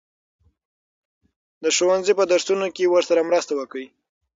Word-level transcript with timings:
د 1.63 1.65
ښوونځي 1.75 2.13
په 2.19 2.23
درسونو 2.31 2.67
کې 2.75 2.91
ورسره 2.93 3.27
مرسته 3.29 3.53
وکړئ. 3.55 3.85